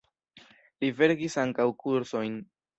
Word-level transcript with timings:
Li 0.85 0.89
verkis 1.03 1.39
ankaŭ 1.45 1.69
kursojn. 1.85 2.45